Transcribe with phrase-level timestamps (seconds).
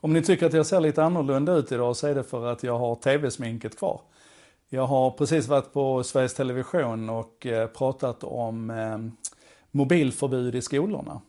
[0.00, 2.62] Om ni tycker att jag ser lite annorlunda ut idag så är det för att
[2.62, 4.00] jag har tv-sminket kvar.
[4.68, 8.98] Jag har precis varit på Sveriges Television och eh, pratat om eh,
[9.70, 11.20] mobilförbud i skolorna.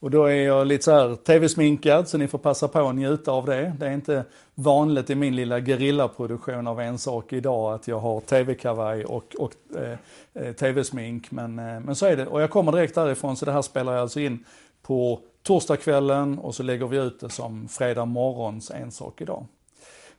[0.00, 3.32] Och då är jag lite så här tv-sminkad så ni får passa på att njuta
[3.32, 3.76] av det.
[3.78, 4.24] Det är inte
[4.54, 9.52] vanligt i min lilla gerillaproduktion av en sak idag att jag har tv-kavaj och, och
[9.76, 9.98] eh,
[10.34, 11.30] eh tv-smink.
[11.30, 12.26] Men, eh, men så är det.
[12.26, 14.44] Och jag kommer direkt därifrån så det här spelar jag alltså in
[14.82, 19.46] på torsdagskvällen och så lägger vi ut det som fredag morgons en sak idag.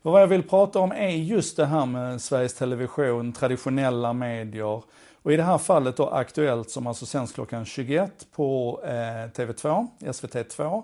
[0.04, 4.84] För vad jag vill prata om är just det här med Sveriges Television, traditionella medier
[5.22, 9.88] och i det här fallet då Aktuellt som alltså sänds klockan 21 på eh, TV2,
[10.00, 10.84] SVT2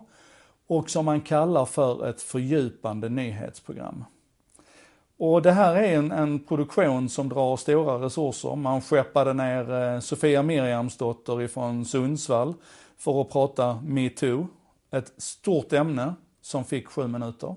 [0.67, 4.05] och som man kallar för ett fördjupande nyhetsprogram.
[5.17, 8.55] Och det här är en, en, produktion som drar stora resurser.
[8.55, 12.53] Man skeppade ner eh, Sofia Miriamsdotter ifrån Sundsvall
[12.97, 14.47] för att prata metoo.
[14.91, 17.55] Ett stort ämne som fick sju minuter.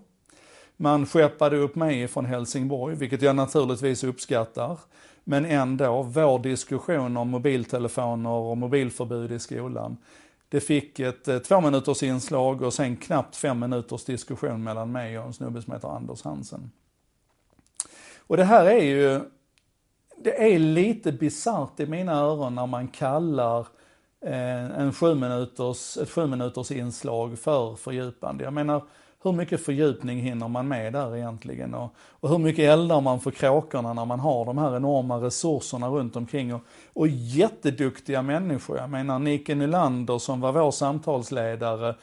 [0.76, 4.78] Man skeppade upp mig från Helsingborg, vilket jag naturligtvis uppskattar.
[5.24, 9.96] Men ändå, vår diskussion om mobiltelefoner och mobilförbud i skolan.
[10.48, 15.18] Det fick ett eh, två minuters inslag och sen knappt fem minuters diskussion mellan mig
[15.18, 16.70] och en snubbe som heter Anders Hansen.
[18.28, 19.20] Och det här är ju,
[20.16, 23.60] det är lite bisarrt i mina öron när man kallar
[24.26, 28.44] eh, en sju minuters, ett sju minuters inslag för fördjupande.
[28.44, 28.82] Jag menar,
[29.22, 31.74] hur mycket fördjupning hinner man med där egentligen?
[31.74, 35.88] Och, och hur mycket eldar man för kråkorna när man har de här enorma resurserna
[35.88, 36.60] runt omkring och,
[36.92, 38.78] och jätteduktiga människor.
[38.78, 41.94] Jag menar Nike Nylander som var vår samtalsledare,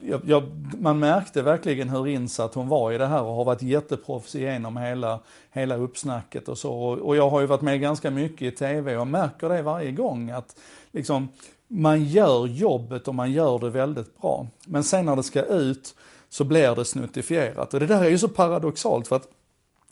[0.00, 0.42] jag, jag,
[0.80, 4.76] man märkte verkligen hur insatt hon var i det här och har varit jätteproffs igenom
[4.76, 5.20] hela,
[5.52, 6.72] hela uppsnacket och så.
[6.72, 9.92] Och, och jag har ju varit med ganska mycket i TV och märker det varje
[9.92, 10.56] gång att
[10.92, 11.28] liksom,
[11.68, 14.46] man gör jobbet och man gör det väldigt bra.
[14.66, 15.94] Men sen när det ska ut
[16.28, 17.74] så blir det snuttifierat.
[17.74, 19.28] Och det där är ju så paradoxalt för att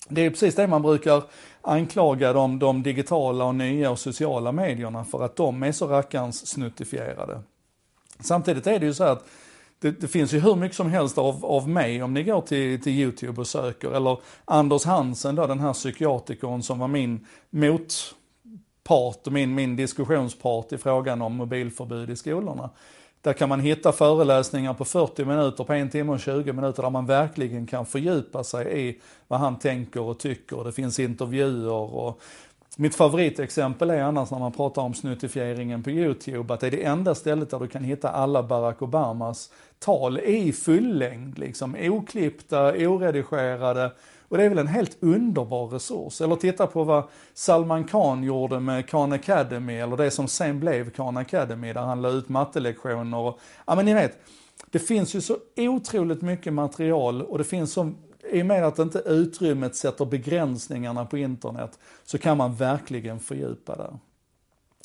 [0.08, 1.22] det är precis det man brukar
[1.60, 6.46] anklaga de, de digitala och nya och sociala medierna för att de är så rackarns
[6.46, 7.40] snuttifierade.
[8.20, 9.26] Samtidigt är det ju så att
[9.82, 12.82] det, det, finns ju hur mycket som helst av, av mig om ni går till,
[12.82, 13.90] till YouTube och söker.
[13.90, 20.72] Eller Anders Hansen då, den här psykiatrikern som var min motpart och min, min diskussionspart
[20.72, 22.70] i frågan om mobilförbud i skolorna.
[23.20, 26.90] Där kan man hitta föreläsningar på 40 minuter, på en timme och 20 minuter där
[26.90, 30.64] man verkligen kan fördjupa sig i vad han tänker och tycker.
[30.64, 32.22] Det finns intervjuer och
[32.76, 36.84] mitt favoritexempel är annars när man pratar om snuttifieringen på YouTube, att det är det
[36.84, 43.92] enda stället där du kan hitta alla Barack Obamas tal i fullängd, liksom oklippta, oredigerade,
[44.32, 46.20] och det är väl en helt underbar resurs.
[46.20, 50.90] Eller titta på vad Salman Khan gjorde med Khan Academy, eller det som sen blev
[50.90, 53.18] Khan Academy, där han la ut mattelektioner.
[53.18, 54.18] Och, ja men ni vet,
[54.70, 57.92] det finns ju så otroligt mycket material och det finns så
[58.32, 63.76] i och med att inte utrymmet sätter begränsningarna på internet så kan man verkligen fördjupa
[63.76, 63.98] det.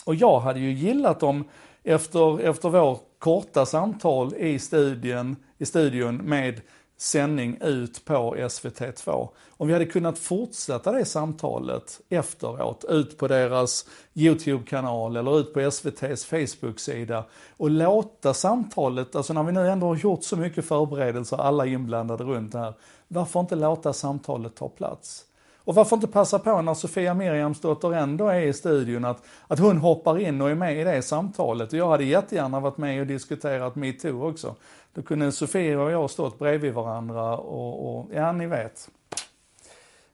[0.06, 1.44] Och jag hade ju gillat om
[1.84, 6.62] efter, efter vår korta samtal i studien, i studion med
[6.98, 9.30] sändning ut på SVT2.
[9.58, 15.60] Om vi hade kunnat fortsätta det samtalet efteråt, ut på deras YouTube-kanal eller ut på
[15.60, 17.24] SVTs Facebook-sida
[17.58, 22.24] och låta samtalet, alltså när vi nu ändå har gjort så mycket förberedelser, alla inblandade
[22.24, 22.74] runt det här,
[23.08, 25.24] varför inte låta samtalet ta plats?
[25.68, 29.78] Och varför inte passa på när Sofia Miriamsdotter ändå är i studion att, att hon
[29.78, 31.74] hoppar in och är med i det samtalet.
[31.74, 34.56] Och jag hade jättegärna varit med och diskuterat metoo också.
[34.98, 38.90] Då kunde Sofia och jag stått bredvid varandra och, och ja, ni vet.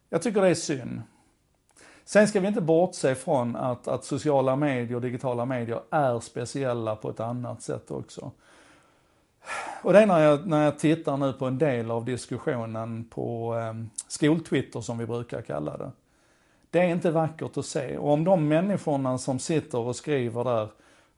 [0.10, 1.02] Jag tycker det är synd.
[2.04, 6.96] Sen ska vi inte bortse från att, att sociala medier och digitala medier är speciella
[6.96, 8.32] på ett annat sätt också.
[9.82, 13.58] Och det är när jag, när jag tittar nu på en del av diskussionen på
[13.58, 13.74] eh,
[14.08, 15.92] skoltwitter som vi brukar kalla det.
[16.70, 17.98] Det är inte vackert att se.
[17.98, 20.68] Och om de människorna som sitter och skriver där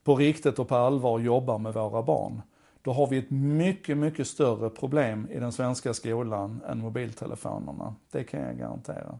[0.04, 2.42] på riktigt och på allvar jobbar med våra barn,
[2.85, 7.95] då har vi ett mycket, mycket större problem i den svenska skolan än mobiltelefonerna.
[8.12, 9.19] Det kan jag garantera.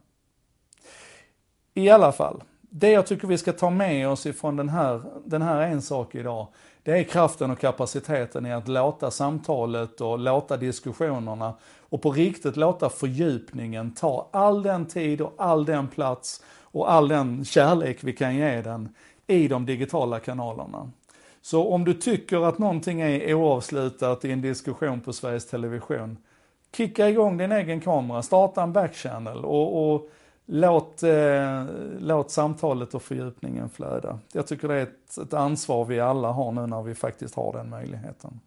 [1.74, 5.42] I alla fall, det jag tycker vi ska ta med oss ifrån den här, den
[5.42, 6.46] här en sak idag,
[6.82, 12.56] det är kraften och kapaciteten i att låta samtalet och låta diskussionerna och på riktigt
[12.56, 18.12] låta fördjupningen ta all den tid och all den plats och all den kärlek vi
[18.12, 18.94] kan ge den
[19.26, 20.90] i de digitala kanalerna.
[21.46, 26.16] Så om du tycker att någonting är oavslutat i en diskussion på Sveriges Television,
[26.76, 30.08] kicka igång din egen kamera, starta en backchannel och, och
[30.46, 31.64] låt, eh,
[31.98, 34.18] låt samtalet och fördjupningen flöda.
[34.32, 37.52] Jag tycker det är ett, ett ansvar vi alla har nu när vi faktiskt har
[37.52, 38.40] den möjligheten.